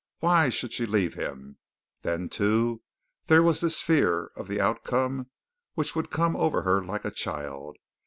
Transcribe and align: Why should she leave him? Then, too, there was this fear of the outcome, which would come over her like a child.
Why 0.17 0.49
should 0.49 0.73
she 0.73 0.87
leave 0.87 1.13
him? 1.13 1.59
Then, 2.01 2.27
too, 2.27 2.81
there 3.27 3.43
was 3.43 3.61
this 3.61 3.83
fear 3.83 4.31
of 4.35 4.47
the 4.47 4.59
outcome, 4.59 5.29
which 5.75 5.95
would 5.95 6.09
come 6.09 6.35
over 6.35 6.63
her 6.63 6.83
like 6.83 7.05
a 7.05 7.11
child. 7.11 7.77